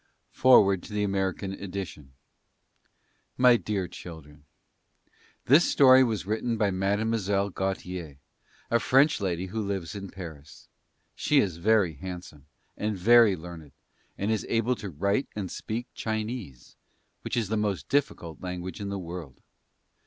[0.01, 0.05] J.
[0.33, 0.39] G.
[0.41, 2.13] FOREWORD TO THE AMERICAN EDITION
[3.37, 4.45] My DEAR CHILDREN:
[5.45, 8.17] This Story was written by Mademoiselle Gautier,
[8.71, 10.67] a French lady who lives in Paris.
[11.13, 13.73] She is very handsome, and very learned,
[14.17, 16.75] and is able to write and speak Chinese,
[17.21, 19.39] which is the most difficult language in the world.